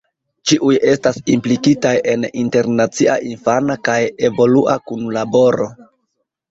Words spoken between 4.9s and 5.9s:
kunlaboro.